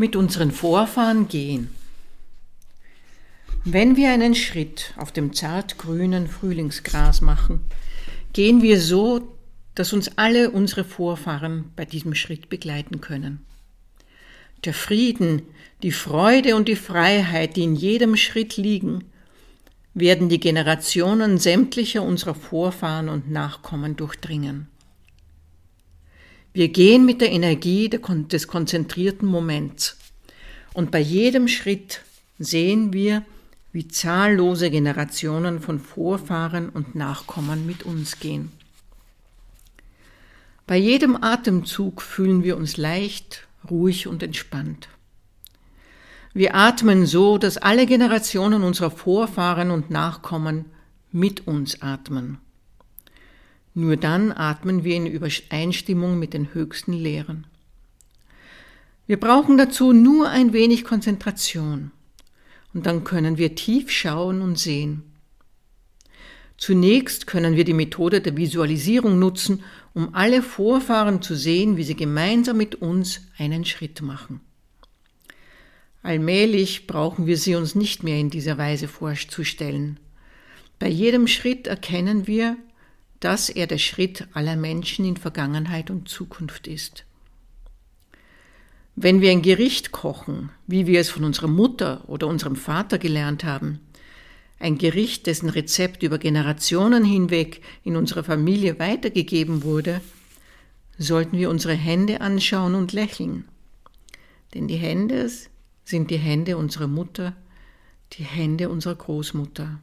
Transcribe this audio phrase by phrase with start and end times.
[0.00, 1.68] mit unseren Vorfahren gehen.
[3.66, 7.60] Wenn wir einen Schritt auf dem zartgrünen Frühlingsgras machen,
[8.32, 9.36] gehen wir so,
[9.74, 13.44] dass uns alle unsere Vorfahren bei diesem Schritt begleiten können.
[14.64, 15.42] Der Frieden,
[15.82, 19.04] die Freude und die Freiheit, die in jedem Schritt liegen,
[19.92, 24.66] werden die Generationen sämtlicher unserer Vorfahren und Nachkommen durchdringen.
[26.52, 29.96] Wir gehen mit der Energie des konzentrierten Moments.
[30.72, 32.02] Und bei jedem Schritt
[32.38, 33.24] sehen wir,
[33.72, 38.50] wie zahllose Generationen von Vorfahren und Nachkommen mit uns gehen.
[40.66, 44.88] Bei jedem Atemzug fühlen wir uns leicht, ruhig und entspannt.
[46.32, 50.66] Wir atmen so, dass alle Generationen unserer Vorfahren und Nachkommen
[51.12, 52.38] mit uns atmen.
[53.74, 57.46] Nur dann atmen wir in Übereinstimmung mit den höchsten Lehren.
[59.06, 61.90] Wir brauchen dazu nur ein wenig Konzentration
[62.72, 65.02] und dann können wir tief schauen und sehen.
[66.56, 71.96] Zunächst können wir die Methode der Visualisierung nutzen, um alle Vorfahren zu sehen, wie sie
[71.96, 74.40] gemeinsam mit uns einen Schritt machen.
[76.02, 79.98] Allmählich brauchen wir sie uns nicht mehr in dieser Weise vorzustellen.
[80.78, 82.56] Bei jedem Schritt erkennen wir,
[83.20, 87.04] dass er der Schritt aller Menschen in Vergangenheit und Zukunft ist.
[88.96, 93.44] Wenn wir ein Gericht kochen, wie wir es von unserer Mutter oder unserem Vater gelernt
[93.44, 93.80] haben,
[94.58, 100.02] ein Gericht, dessen Rezept über Generationen hinweg in unserer Familie weitergegeben wurde,
[100.98, 103.44] sollten wir unsere Hände anschauen und lächeln.
[104.52, 105.30] Denn die Hände
[105.84, 107.34] sind die Hände unserer Mutter,
[108.12, 109.80] die Hände unserer Großmutter.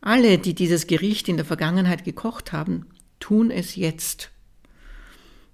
[0.00, 2.86] Alle, die dieses Gericht in der Vergangenheit gekocht haben,
[3.18, 4.30] tun es jetzt.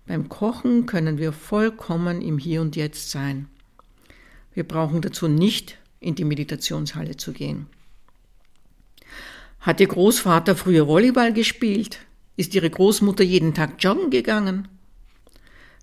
[0.07, 3.49] Beim Kochen können wir vollkommen im Hier und Jetzt sein.
[4.53, 7.67] Wir brauchen dazu nicht in die Meditationshalle zu gehen.
[9.61, 12.01] Hat Ihr Großvater früher Volleyball gespielt?
[12.37, 14.69] Ist Ihre Großmutter jeden Tag joggen gegangen?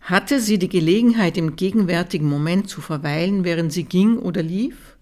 [0.02, 4.98] Hatte sie die Gelegenheit, im gegenwärtigen Moment zu verweilen, während sie ging oder lief?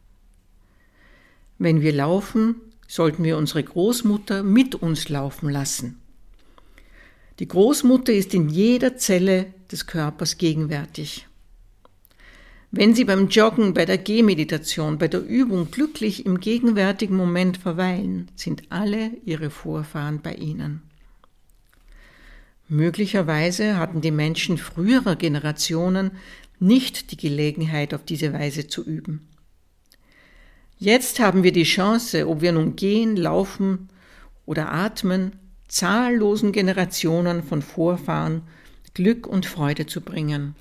[1.58, 2.56] Wenn wir laufen,
[2.88, 6.00] sollten wir unsere Großmutter mit uns laufen lassen.
[7.40, 11.28] Die Großmutter ist in jeder Zelle des Körpers gegenwärtig.
[12.72, 18.30] Wenn Sie beim Joggen, bei der Gehmeditation, bei der Übung glücklich im gegenwärtigen Moment verweilen,
[18.36, 20.82] sind alle Ihre Vorfahren bei Ihnen.
[22.68, 26.12] Möglicherweise hatten die Menschen früherer Generationen
[26.60, 29.28] nicht die Gelegenheit, auf diese Weise zu üben.
[30.80, 33.90] Jetzt haben wir die Chance, ob wir nun gehen, laufen
[34.46, 35.34] oder atmen,
[35.68, 38.44] zahllosen Generationen von Vorfahren
[38.94, 40.56] Glück und Freude zu bringen.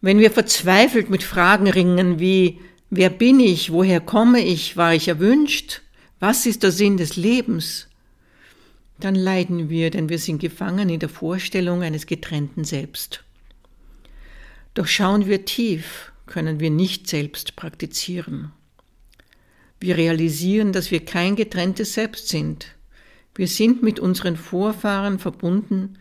[0.00, 2.58] Wenn wir verzweifelt mit Fragen ringen wie
[2.92, 3.70] Wer bin ich?
[3.70, 4.76] Woher komme ich?
[4.76, 5.82] War ich erwünscht?
[6.18, 7.86] Was ist der Sinn des Lebens?
[8.98, 13.22] Dann leiden wir, denn wir sind gefangen in der Vorstellung eines getrennten Selbst.
[14.74, 18.52] Doch schauen wir tief, können wir nicht selbst praktizieren.
[19.80, 22.68] Wir realisieren, dass wir kein getrenntes Selbst sind.
[23.34, 25.98] Wir sind mit unseren Vorfahren verbunden,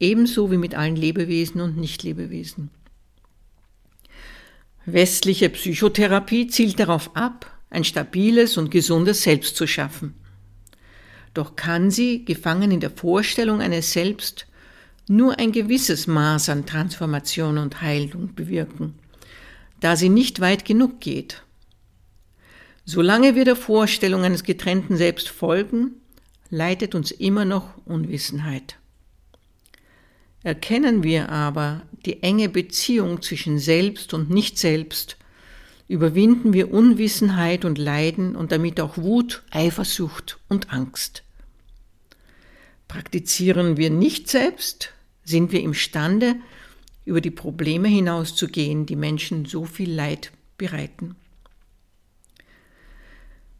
[0.00, 2.70] ebenso wie mit allen Lebewesen und Nichtlebewesen.
[4.84, 10.14] Westliche Psychotherapie zielt darauf ab, ein stabiles und gesundes Selbst zu schaffen.
[11.34, 14.46] Doch kann sie, gefangen in der Vorstellung eines Selbst,
[15.08, 18.94] nur ein gewisses Maß an Transformation und Heilung bewirken
[19.82, 21.42] da sie nicht weit genug geht.
[22.84, 26.00] Solange wir der Vorstellung eines getrennten Selbst folgen,
[26.50, 28.76] leitet uns immer noch Unwissenheit.
[30.44, 35.16] Erkennen wir aber die enge Beziehung zwischen Selbst und Nicht-Selbst,
[35.88, 41.24] überwinden wir Unwissenheit und Leiden und damit auch Wut, Eifersucht und Angst.
[42.86, 44.92] Praktizieren wir nicht selbst,
[45.24, 46.36] sind wir imstande,
[47.04, 51.16] über die Probleme hinauszugehen, die Menschen so viel Leid bereiten.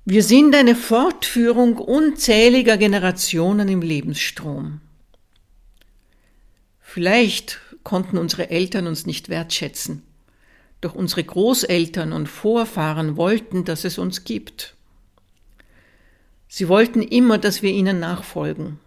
[0.04, 4.80] Wir sind eine Fortführung unzähliger Generationen im Lebensstrom.
[6.80, 10.02] Vielleicht konnten unsere Eltern uns nicht wertschätzen,
[10.80, 14.74] doch unsere Großeltern und Vorfahren wollten, dass es uns gibt.
[16.48, 18.78] Sie wollten immer, dass wir ihnen nachfolgen.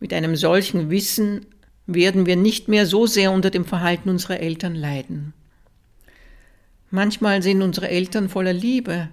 [0.00, 1.46] Mit einem solchen Wissen
[1.86, 5.34] werden wir nicht mehr so sehr unter dem Verhalten unserer Eltern leiden.
[6.90, 9.08] Manchmal sind unsere Eltern voller Liebe,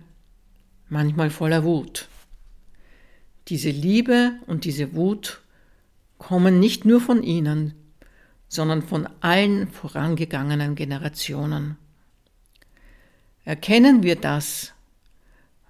[0.89, 2.07] manchmal voller Wut.
[3.47, 5.41] Diese Liebe und diese Wut
[6.17, 7.73] kommen nicht nur von ihnen,
[8.47, 11.77] sondern von allen vorangegangenen Generationen.
[13.45, 14.73] Erkennen wir das,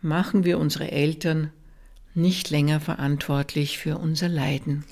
[0.02, 1.52] machen wir unsere Eltern
[2.16, 4.84] nicht länger verantwortlich für unser Leiden.